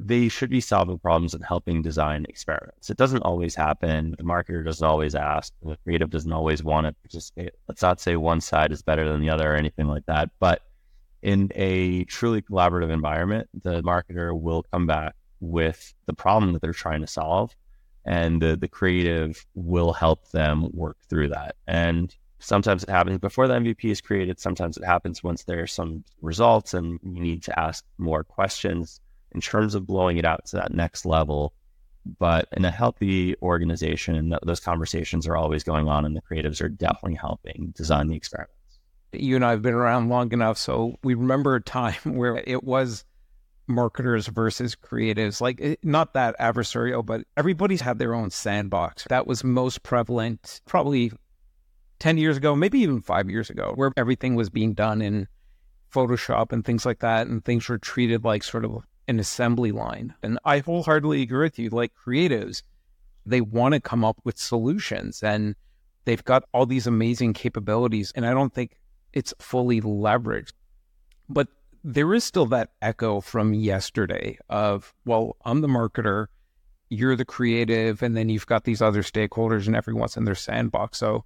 [0.08, 2.90] they should be solving problems and helping design experiments.
[2.90, 4.16] It doesn't always happen.
[4.18, 5.54] The marketer doesn't always ask.
[5.64, 7.54] The creative doesn't always want to participate.
[7.68, 10.30] Let's not say one side is better than the other or anything like that.
[10.40, 10.62] But
[11.22, 16.74] in a truly collaborative environment, the marketer will come back with the problem that they're
[16.74, 17.56] trying to solve,
[18.06, 21.56] and the, the creative will help them work through that.
[21.68, 24.40] And sometimes it happens before the MVP is created.
[24.40, 29.02] Sometimes it happens once there are some results and you need to ask more questions
[29.32, 31.54] in terms of blowing it out to that next level.
[32.18, 36.70] But in a healthy organization, those conversations are always going on, and the creatives are
[36.70, 38.54] definitely helping design the experiments.
[39.12, 42.64] You and I have been around long enough, so we remember a time where it
[42.64, 43.06] was
[43.68, 45.40] marketers versus creatives.
[45.40, 49.06] Like, not that adversarial, but everybody's had their own sandbox.
[49.10, 51.12] That was most prevalent probably
[52.00, 55.28] 10 years ago, maybe even five years ago, where everything was being done in
[55.94, 57.28] Photoshop and things like that.
[57.28, 60.14] And things were treated like sort of an assembly line.
[60.24, 61.70] And I wholeheartedly agree with you.
[61.70, 62.62] Like creatives,
[63.26, 65.56] they want to come up with solutions and
[66.06, 68.14] they've got all these amazing capabilities.
[68.16, 68.78] And I don't think
[69.12, 70.54] it's fully leveraged.
[71.28, 71.48] But
[71.84, 76.28] there is still that echo from yesterday of, well, I'm the marketer,
[76.90, 81.00] you're the creative, and then you've got these other stakeholders and everyone's in their sandbox.
[81.00, 81.26] So,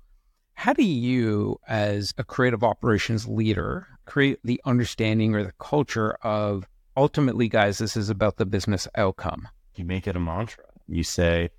[0.55, 6.67] how do you, as a creative operations leader, create the understanding or the culture of
[6.95, 9.47] ultimately, guys, this is about the business outcome?
[9.75, 10.65] You make it a mantra.
[10.87, 11.49] You say,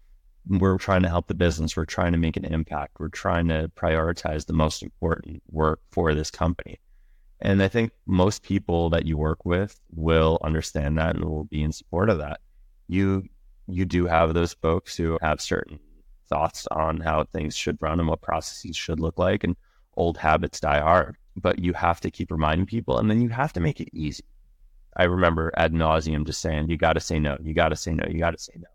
[0.46, 1.76] we're trying to help the business.
[1.76, 2.96] We're trying to make an impact.
[2.98, 6.78] We're trying to prioritize the most important work for this company.
[7.40, 11.62] And I think most people that you work with will understand that and will be
[11.62, 12.40] in support of that.
[12.88, 13.28] You
[13.66, 15.78] you do have those folks who have certain
[16.28, 19.56] thoughts on how things should run and what processes should look like and
[19.96, 21.16] old habits die hard.
[21.36, 24.24] But you have to keep reminding people and then you have to make it easy.
[24.96, 28.18] I remember ad nauseum just saying, you gotta say no, you gotta say no, you
[28.18, 28.68] gotta say no.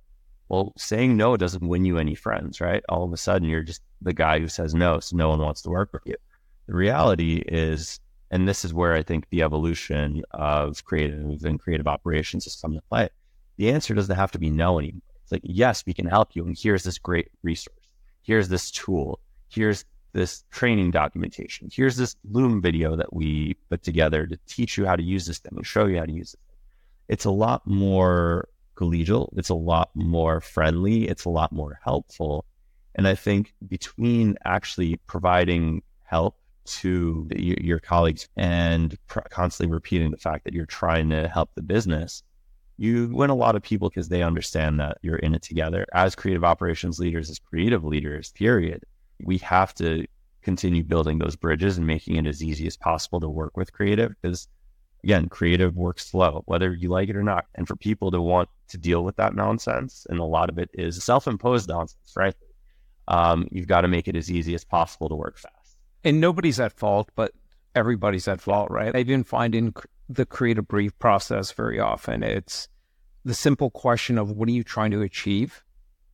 [0.50, 2.84] Well, saying no doesn't win you any friends, right?
[2.90, 5.62] All of a sudden, you're just the guy who says no, so no one wants
[5.62, 6.16] to work with you.
[6.68, 8.00] The reality is,
[8.32, 12.74] and this is where I think the evolution of creative and creative operations has come
[12.74, 13.10] to play.
[13.58, 15.02] The answer doesn't have to be no anymore.
[15.24, 16.46] It's like, yes, we can help you.
[16.46, 17.76] And here's this great resource.
[18.24, 19.20] Here's this tool.
[19.50, 21.70] Here's this training documentation.
[21.72, 25.40] Here's this Loom video that we put together to teach you how to use this
[25.40, 26.40] thing and show you how to use it.
[27.08, 29.30] It's a lot more collegial.
[29.36, 31.08] It's a lot more friendly.
[31.08, 32.46] It's a lot more helpful.
[32.96, 40.12] And I think between actually providing help to the, your colleagues and pr- constantly repeating
[40.12, 42.24] the fact that you're trying to help the business,
[42.78, 45.86] you win a lot of people because they understand that you're in it together.
[45.94, 48.84] As creative operations leaders, as creative leaders, period,
[49.22, 50.06] we have to
[50.42, 54.14] continue building those bridges and making it as easy as possible to work with creative
[54.22, 54.48] because
[55.04, 57.46] again, creative works slow, whether you like it or not.
[57.56, 60.70] And for people to want to deal with that nonsense, and a lot of it
[60.74, 62.36] is self imposed nonsense, right?
[63.08, 65.78] Um, you've got to make it as easy as possible to work fast.
[66.04, 67.34] And nobody's at fault, but
[67.76, 68.96] everybody's at fault, right?
[68.96, 69.74] I didn't find in
[70.08, 72.24] the creative brief process very often.
[72.24, 72.68] It's
[73.26, 75.64] the simple question of what are you trying to achieve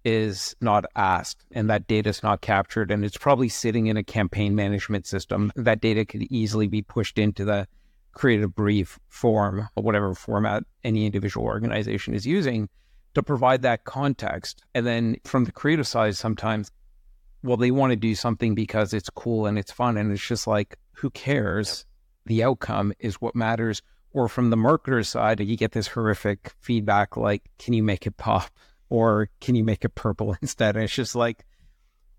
[0.06, 4.04] is not asked and that data is not captured and it's probably sitting in a
[4.04, 7.68] campaign management system that data could easily be pushed into the
[8.16, 12.68] creative brief form, or whatever format any individual organization is using,
[13.14, 14.64] to provide that context.
[14.74, 16.72] And then from the creative side, sometimes,
[17.44, 19.98] well, they want to do something because it's cool and it's fun.
[19.98, 21.86] And it's just like, who cares?
[22.26, 23.82] The outcome is what matters.
[24.12, 28.18] Or from the marketer side, you get this horrific feedback like, can you make it
[28.18, 28.50] pop?
[28.90, 30.76] Or can you make it purple instead?
[30.76, 31.46] And it's just like,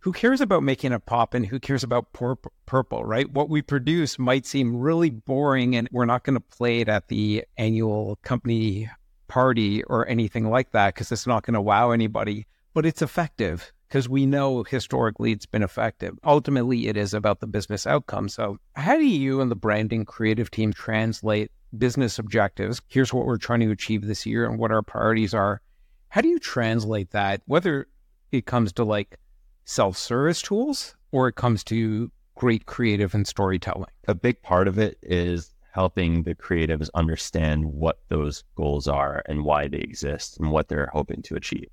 [0.01, 3.29] who cares about making a pop and who cares about pur- purple, right?
[3.29, 7.09] What we produce might seem really boring and we're not going to play it at
[7.09, 8.89] the annual company
[9.27, 13.73] party or anything like that because it's not going to wow anybody, but it's effective
[13.89, 16.17] because we know historically it's been effective.
[16.25, 18.29] Ultimately, it is about the business outcome.
[18.29, 22.81] So, how do you and the branding creative team translate business objectives?
[22.89, 25.61] Here's what we're trying to achieve this year and what our priorities are.
[26.09, 27.89] How do you translate that, whether
[28.33, 29.19] it comes to like
[29.65, 33.91] self service tools or it comes to great creative and storytelling?
[34.09, 39.45] A big part of it is helping the creatives understand what those goals are and
[39.45, 41.69] why they exist and what they're hoping to achieve.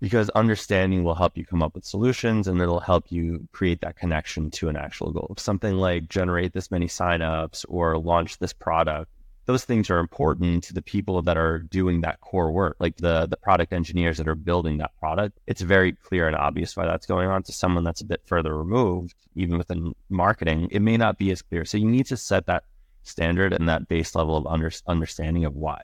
[0.00, 3.96] Because understanding will help you come up with solutions and it'll help you create that
[3.96, 5.34] connection to an actual goal.
[5.38, 9.10] Something like generate this many signups or launch this product
[9.48, 13.26] those things are important to the people that are doing that core work, like the
[13.26, 15.40] the product engineers that are building that product.
[15.46, 17.42] It's very clear and obvious why that's going on.
[17.44, 21.40] To someone that's a bit further removed, even within marketing, it may not be as
[21.40, 21.64] clear.
[21.64, 22.64] So you need to set that
[23.04, 25.82] standard and that base level of under, understanding of why.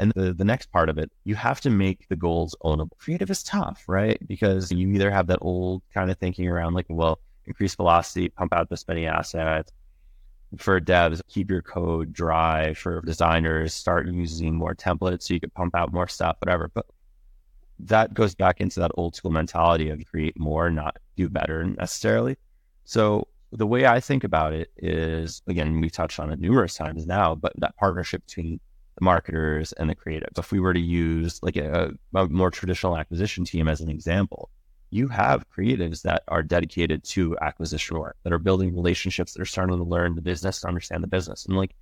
[0.00, 2.98] And the, the next part of it, you have to make the goals ownable.
[2.98, 4.18] Creative is tough, right?
[4.26, 8.52] Because you either have that old kind of thinking around like, well, increase velocity, pump
[8.52, 9.70] out this many assets,
[10.56, 12.74] for devs, keep your code dry.
[12.74, 16.70] For designers, start using more templates so you can pump out more stuff, whatever.
[16.72, 16.86] But
[17.80, 22.36] that goes back into that old school mentality of create more, not do better necessarily.
[22.84, 27.06] So the way I think about it is, again, we've touched on it numerous times
[27.06, 28.60] now, but that partnership between
[28.98, 30.30] the marketers and the creative.
[30.36, 34.50] If we were to use like a, a more traditional acquisition team as an example,
[34.90, 39.46] you have creatives that are dedicated to acquisition work, that are building relationships, that are
[39.46, 41.44] starting to learn the business, to understand the business.
[41.44, 41.74] And like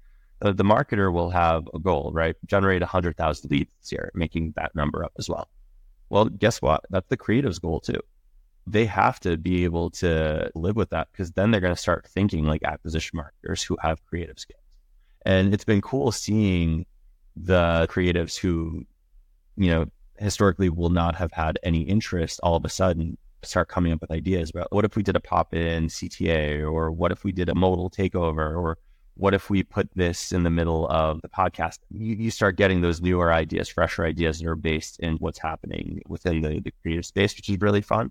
[0.43, 2.35] uh, the marketer will have a goal, right?
[2.47, 5.49] Generate 100,000 leads this year, making that number up as well.
[6.11, 6.85] Well, guess what?
[6.91, 8.01] That's the creative's goal too.
[8.67, 12.09] They have to be able to live with that because then they're going to start
[12.09, 14.61] thinking like acquisition marketers who have creative skills.
[15.25, 16.87] And it's been cool seeing
[17.37, 18.85] the creatives who,
[19.57, 19.87] you know,
[20.19, 24.11] historically will not have had any interest all of a sudden start coming up with
[24.11, 27.49] ideas about what if we did a pop in CTA or what if we did
[27.49, 28.79] a modal takeover or
[29.15, 31.79] what if we put this in the middle of the podcast?
[31.91, 36.03] You, you start getting those newer ideas, fresher ideas that are based in what's happening
[36.07, 38.11] within the, the creative space, which is really fun.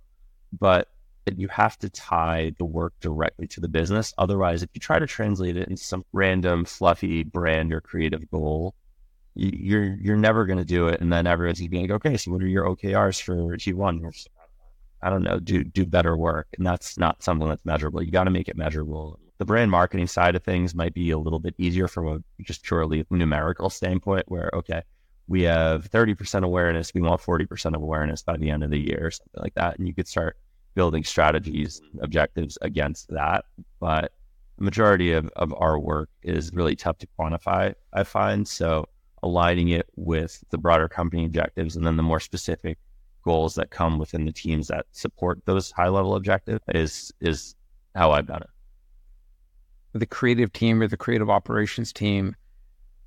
[0.58, 0.90] But
[1.36, 4.14] you have to tie the work directly to the business.
[4.18, 8.76] Otherwise, if you try to translate it into some random fluffy brand or creative goal,
[9.36, 11.02] you're you're never going to do it.
[11.02, 14.26] And then everyone's going to be like, okay, so what are your OKRs for Q1?
[15.02, 18.02] I don't know, do do better work, and that's not something that's measurable.
[18.02, 21.18] You got to make it measurable the brand marketing side of things might be a
[21.18, 24.82] little bit easier from a just purely numerical standpoint, where, okay,
[25.28, 29.08] we have 30% awareness, we want 40% of awareness by the end of the year,
[29.08, 29.78] or something like that.
[29.78, 30.38] And you could start
[30.76, 33.46] building strategies objectives against that.
[33.80, 34.14] But
[34.58, 38.48] the majority of, of our work is really tough to quantify, I find.
[38.48, 38.88] So
[39.26, 42.78] aligning it with the broader company objectives and then the more specific
[43.24, 47.56] goals that come within the teams that support those high level objectives is is
[47.96, 48.50] how I've done it
[49.96, 52.36] the creative team or the creative operations team,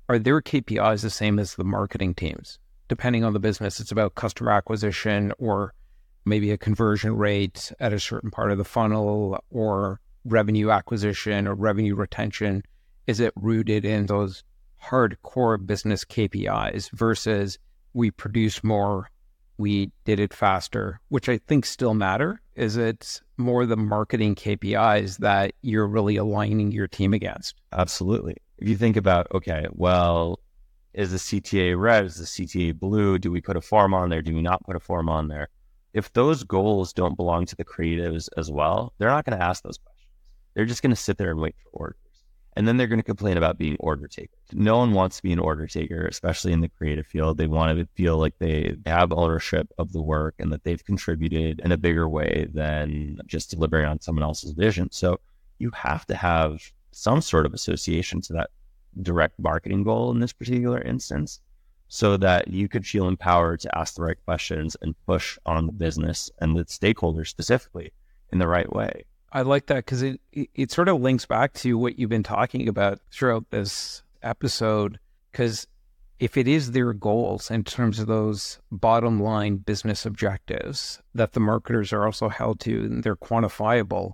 [0.09, 2.57] are their KPIs the same as the marketing teams?
[2.87, 5.75] Depending on the business, it's about customer acquisition or
[6.25, 11.53] maybe a conversion rate at a certain part of the funnel or revenue acquisition or
[11.53, 12.63] revenue retention.
[13.05, 14.43] Is it rooted in those
[14.83, 17.59] hardcore business KPIs versus
[17.93, 19.09] we produce more,
[19.57, 22.41] we did it faster, which I think still matter?
[22.55, 27.55] Is it more the marketing KPIs that you're really aligning your team against?
[27.73, 28.37] Absolutely.
[28.57, 30.39] If you think about, okay, well,
[30.93, 32.05] is the CTA red?
[32.05, 33.19] Is the CTA blue?
[33.19, 34.21] Do we put a form on there?
[34.21, 35.49] Do we not put a form on there?
[35.93, 39.63] If those goals don't belong to the creatives as well, they're not going to ask
[39.63, 40.07] those questions.
[40.53, 41.99] They're just going to sit there and wait for orders.
[42.59, 44.37] And then they're going to complain about being order takers.
[44.51, 47.37] No one wants to be an order taker, especially in the creative field.
[47.37, 51.61] They want to feel like they have ownership of the work and that they've contributed
[51.61, 54.89] in a bigger way than just delivering on someone else's vision.
[54.91, 55.21] So
[55.59, 58.49] you have to have some sort of association to that
[59.03, 61.39] direct marketing goal in this particular instance
[61.87, 65.71] so that you could feel empowered to ask the right questions and push on the
[65.71, 67.93] business and the stakeholders specifically
[68.33, 69.05] in the right way.
[69.31, 72.23] I like that because it, it, it sort of links back to what you've been
[72.23, 74.99] talking about throughout this episode.
[75.31, 75.67] Because
[76.19, 81.39] if it is their goals in terms of those bottom line business objectives that the
[81.39, 84.13] marketers are also held to and they're quantifiable,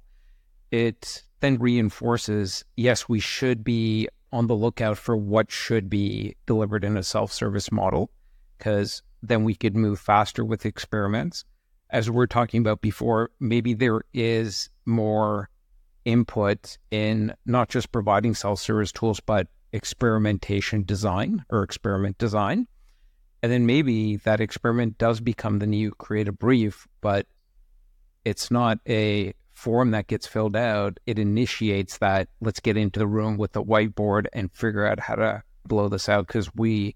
[0.71, 6.83] it then reinforces yes, we should be on the lookout for what should be delivered
[6.83, 8.09] in a self service model
[8.57, 11.45] because then we could move faster with experiments
[11.89, 15.49] as we are talking about before, maybe there is more
[16.05, 22.67] input in not just providing self service tools, but experimentation design or experiment design.
[23.43, 27.27] And then maybe that experiment does become the new creative brief, but
[28.23, 30.99] it's not a form that gets filled out.
[31.05, 35.15] It initiates that let's get into the room with the whiteboard and figure out how
[35.15, 36.95] to blow this out because we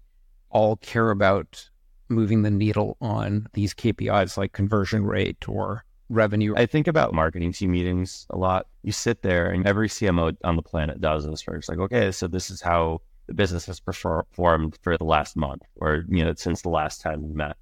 [0.50, 1.68] all care about
[2.08, 6.54] moving the needle on these KPIs like conversion rate or revenue.
[6.56, 8.66] I think about marketing team meetings a lot.
[8.82, 12.10] You sit there and every CMO on the planet does this where it's like, okay,
[12.10, 16.34] so this is how the business has performed for the last month or, you know,
[16.34, 17.56] since the last time we met.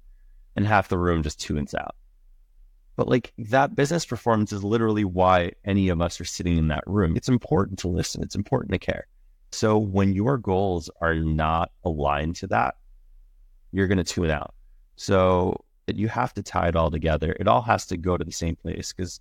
[0.55, 1.95] And half the room just tunes out.
[2.97, 6.83] But like that business performance is literally why any of us are sitting in that
[6.85, 7.15] room.
[7.15, 8.23] It's important to listen.
[8.23, 9.07] It's important to care.
[9.51, 12.75] So when your goals are not aligned to that,
[13.71, 14.53] you're going to tune out.
[14.95, 15.63] So
[15.97, 17.35] you have to tie it all together.
[17.39, 19.19] It all has to go to the same place because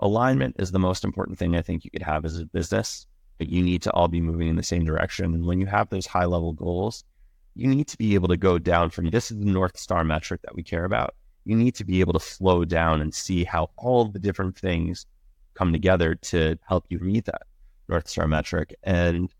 [0.00, 3.06] alignment is the most important thing I think you could have as a business.
[3.38, 5.34] But you need to all be moving in the same direction.
[5.34, 7.04] And when you have those high level goals,
[7.56, 10.42] you need to be able to go down from this is the North Star metric
[10.42, 11.14] that we care about.
[11.44, 15.06] You need to be able to flow down and see how all the different things
[15.54, 17.42] come together to help you meet that
[17.88, 18.74] North Star metric.
[18.82, 19.30] And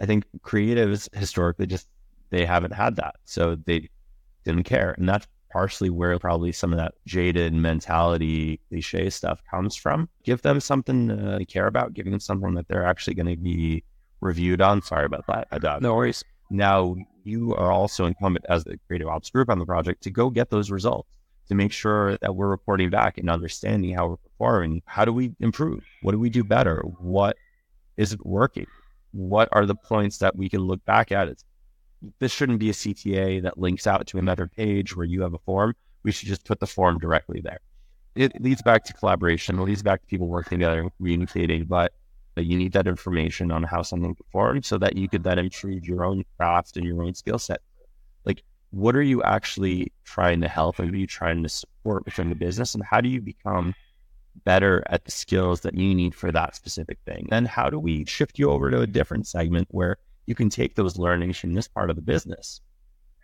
[0.00, 1.88] I think creatives historically just
[2.30, 3.16] they haven't had that.
[3.24, 3.88] So they
[4.44, 4.94] didn't care.
[4.98, 10.08] And that's partially where probably some of that jaded mentality, cliche stuff comes from.
[10.24, 13.84] Give them something to care about, giving them something that they're actually going to be
[14.20, 14.82] reviewed on.
[14.82, 15.46] Sorry about that.
[15.52, 16.24] I No worries.
[16.50, 20.28] Now you are also incumbent as the creative ops group on the project to go
[20.28, 21.08] get those results
[21.48, 24.82] to make sure that we're reporting back and understanding how we're performing.
[24.86, 25.84] How do we improve?
[26.02, 26.82] What do we do better?
[26.98, 27.36] What
[27.96, 28.66] isn't working?
[29.14, 31.28] what are the points that we can look back at?
[31.28, 31.44] It's,
[32.18, 35.38] this shouldn't be a CTA that links out to another page where you have a
[35.38, 35.74] form.
[36.02, 37.60] We should just put the form directly there.
[38.14, 39.58] It leads back to collaboration.
[39.58, 41.92] It leads back to people working together and communicating, but
[42.36, 46.04] you need that information on how something performs so that you could then improve your
[46.04, 47.60] own craft and your own skill set.
[48.24, 52.28] Like, what are you actually trying to help and are you trying to support within
[52.28, 52.74] the business?
[52.74, 53.72] And how do you become
[54.44, 57.28] better at the skills that you need for that specific thing?
[57.30, 59.96] Then how do we shift you over to a different segment where
[60.26, 62.60] you can take those learnings from this part of the business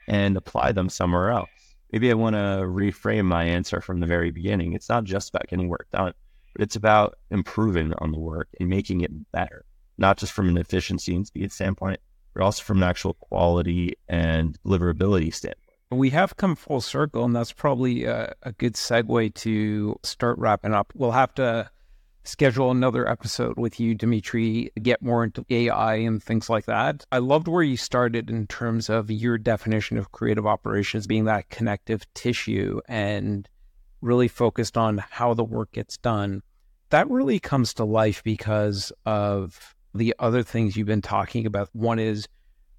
[0.09, 1.48] and apply them somewhere else?
[1.92, 4.74] Maybe I want to reframe my answer from the very beginning.
[4.74, 6.14] It's not just about getting work done
[6.53, 9.64] but it's about improving on the work and making it better,
[9.98, 12.01] not just from an efficiency and speed standpoint,
[12.34, 15.59] but also from an actual quality and deliverability standpoint.
[15.92, 20.72] We have come full circle, and that's probably a, a good segue to start wrapping
[20.72, 20.92] up.
[20.94, 21.70] We'll have to
[22.31, 27.05] schedule another episode with you, Dmitry, get more into AI and things like that.
[27.11, 31.51] I loved where you started in terms of your definition of creative operations being that
[31.51, 33.49] connective tissue and
[34.01, 36.43] really focused on how the work gets done.
[36.91, 41.68] That really comes to life because of the other things you've been talking about.
[41.72, 42.28] One is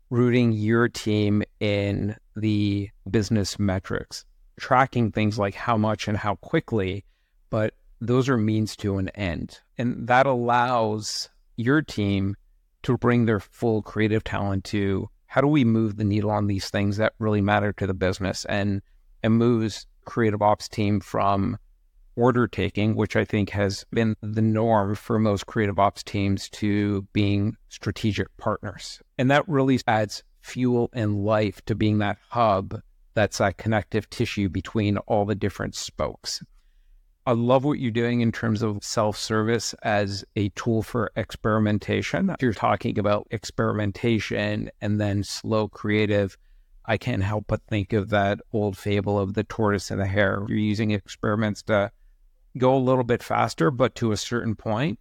[0.10, 4.26] rooting your team in the business metrics,
[4.60, 7.04] tracking things like how much and how quickly,
[7.50, 9.60] but those are means to an end.
[9.78, 12.36] And that allows your team
[12.84, 16.70] to bring their full creative talent to how do we move the needle on these
[16.70, 18.82] things that really matter to the business and
[19.24, 21.58] and moves creative ops team from
[22.16, 27.04] order taking, which I think has been the norm for most creative ops teams, to
[27.14, 29.00] being strategic partners.
[29.18, 32.82] And that really adds fuel and life to being that hub
[33.14, 36.42] that's that connective tissue between all the different spokes.
[37.26, 42.32] I love what you're doing in terms of self service as a tool for experimentation.
[42.32, 46.36] If you're talking about experimentation and then slow creative,
[46.86, 50.44] I can't help but think of that old fable of the tortoise and the hare.
[50.48, 51.92] You're using experiments to
[52.58, 55.00] go a little bit faster, but to a certain point,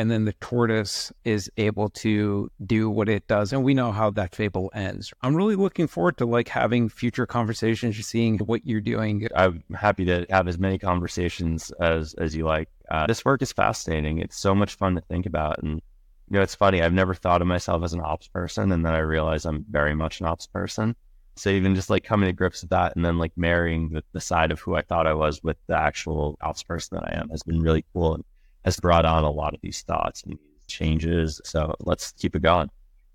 [0.00, 4.08] and then the tortoise is able to do what it does, and we know how
[4.08, 5.12] that fable ends.
[5.20, 9.28] I'm really looking forward to like having future conversations, seeing what you're doing.
[9.36, 12.70] I'm happy to have as many conversations as as you like.
[12.90, 14.20] Uh, this work is fascinating.
[14.20, 15.82] It's so much fun to think about, and
[16.30, 16.80] you know, it's funny.
[16.80, 19.94] I've never thought of myself as an ops person, and then I realize I'm very
[19.94, 20.96] much an ops person.
[21.36, 24.20] So even just like coming to grips with that and then like marrying the, the
[24.20, 27.28] side of who I thought I was with the actual ops person that I am
[27.30, 28.24] has been really cool and
[28.64, 31.40] has brought on a lot of these thoughts and changes.
[31.44, 32.70] So let's keep it going.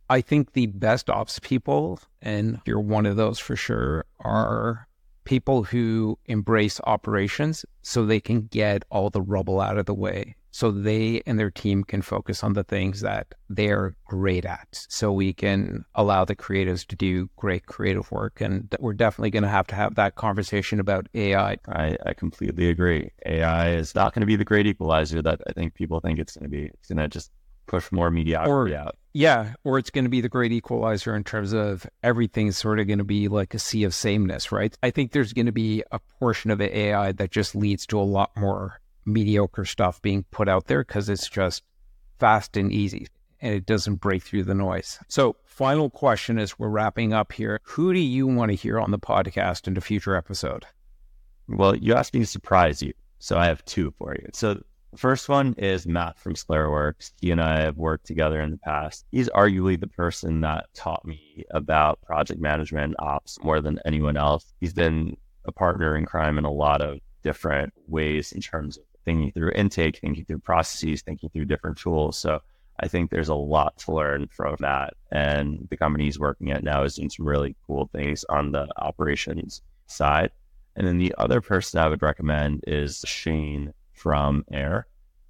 [0.10, 4.88] I think the best ops people, and you're one of those for sure, are
[5.24, 10.36] people who embrace operations so they can get all the rubble out of the way
[10.56, 14.70] so they and their team can focus on the things that they're great at.
[14.72, 18.40] So we can allow the creatives to do great creative work.
[18.40, 21.58] And we're definitely going to have to have that conversation about AI.
[21.68, 23.12] I, I completely agree.
[23.26, 26.38] AI is not going to be the great equalizer that I think people think it's
[26.38, 26.68] going to be.
[26.68, 27.32] It's going to just
[27.68, 28.96] push more mediocrity or, out.
[29.12, 32.88] Yeah, or it's going to be the great equalizer in terms of everything's sort of
[32.88, 34.74] going to be like a sea of sameness, right?
[34.82, 38.00] I think there's going to be a portion of the AI that just leads to
[38.00, 41.64] a lot more mediocre stuff being put out there because it's just
[42.20, 43.08] fast and easy
[43.42, 45.00] and it doesn't break through the noise.
[45.08, 48.92] So, final question as we're wrapping up here Who do you want to hear on
[48.92, 50.66] the podcast in a future episode?
[51.48, 52.94] Well, you asked me to surprise you.
[53.20, 54.28] So, I have two for you.
[54.34, 57.12] So, the first one is Matt from ScleraWorks.
[57.20, 59.06] He and I have worked together in the past.
[59.12, 64.54] He's arguably the person that taught me about project management ops more than anyone else.
[64.62, 68.84] He's been a partner in crime in a lot of different ways in terms of
[69.06, 72.18] thinking through intake, thinking through processes, thinking through different tools.
[72.18, 72.42] So
[72.80, 74.96] I think there's a lot to learn from that.
[75.12, 78.68] And the company he's working at now is doing some really cool things on the
[78.78, 80.32] operations side.
[80.76, 84.88] And then the other person I would recommend is Shane from Air.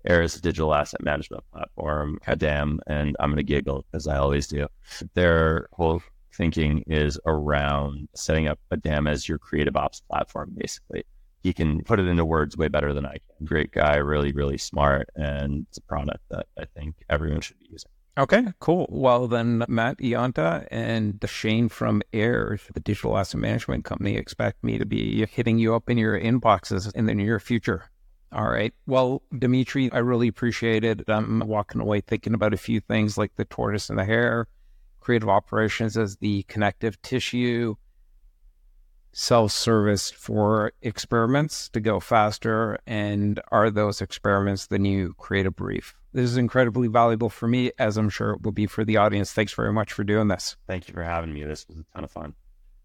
[0.08, 4.18] Air is a digital asset management platform, Kadam, and I'm going to giggle as I
[4.18, 4.68] always do.
[5.14, 6.02] Their whole
[6.34, 11.06] thinking is around setting up a DAM as your creative ops platform, basically
[11.46, 13.46] he can put it into words way better than I can.
[13.46, 17.68] Great guy, really, really smart, and it's a product that I think everyone should be
[17.70, 17.92] using.
[18.18, 18.88] Okay, cool.
[18.90, 24.80] Well, then Matt Ianta and Shane from Air, the digital asset management company, expect me
[24.80, 27.92] to be hitting you up in your inboxes in the near future.
[28.32, 28.74] All right.
[28.88, 31.08] Well, Dmitry, I really appreciate it.
[31.08, 34.48] I'm walking away thinking about a few things like the tortoise and the hare,
[35.00, 37.76] creative operations as the connective tissue,
[39.16, 42.78] self service for experiments to go faster?
[42.86, 45.96] And are those experiments the new creative brief?
[46.14, 49.34] This is incredibly valuable for me, as I'm sure it will be for the audience.
[49.34, 50.58] Thanks very much for doing this.
[50.68, 51.44] Thank you for having me.
[51.44, 52.36] This was a ton of fun.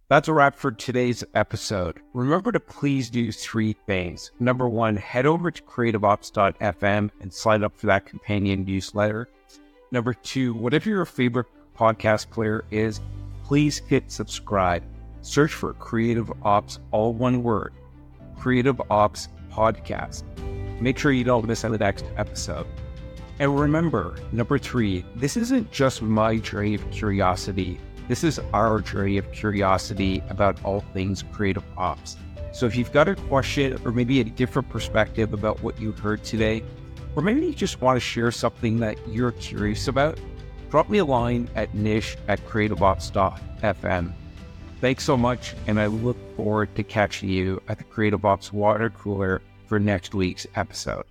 [0.09, 2.01] That's a wrap for today's episode.
[2.15, 4.33] Remember to please do three things.
[4.41, 9.29] Number one, head over to creativeops.fm and sign up for that companion newsletter.
[9.93, 13.01] Number two, whatever your favorite podcast player is,
[13.45, 14.83] please hit subscribe.
[15.23, 17.73] Search for Creative Ops, all one word,
[18.39, 20.25] Creative Ops Podcast.
[20.81, 22.67] Make sure you don't miss out the next episode.
[23.39, 27.79] And remember, number three, this isn't just my journey of curiosity.
[28.09, 32.17] This is our journey of curiosity about all things creative ops.
[32.53, 36.25] So if you've got a question or maybe a different perspective about what you heard
[36.25, 36.65] today,
[37.15, 40.19] or maybe you just want to share something that you're curious about,
[40.71, 44.13] drop me a line at nish at creativeops.fm.
[44.81, 48.89] Thanks so much, and I look forward to catching you at the Creative Ops water
[48.89, 51.05] cooler for next week's episode.